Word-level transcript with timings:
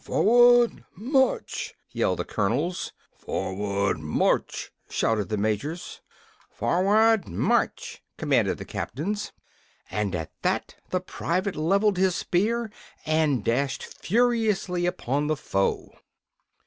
"For 0.03 0.23
ward 0.23 0.83
march!" 0.95 1.75
yelled 1.91 2.17
the 2.17 2.25
colonels. 2.25 2.91
"For 3.19 3.53
ward 3.53 3.99
march!" 3.99 4.71
shouted 4.89 5.29
the 5.29 5.37
majors. 5.37 6.01
"For 6.49 6.81
ward 6.81 7.27
march!" 7.27 8.01
commanded 8.17 8.57
the 8.57 8.65
captains. 8.65 9.31
And 9.91 10.15
at 10.15 10.31
that 10.41 10.73
the 10.89 11.01
private 11.01 11.55
leveled 11.55 11.97
his 11.97 12.15
spear 12.15 12.71
and 13.05 13.43
dashed 13.45 13.83
furiously 13.83 14.87
upon 14.87 15.27
the 15.27 15.37
foe. 15.37 15.89